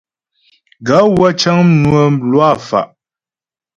Gaə̂ 0.87 1.05
wə́ 1.17 1.31
cə́ŋ 1.39 1.57
mnwə 1.69 2.01
mlwâ 2.15 2.49
fá'. 2.67 2.87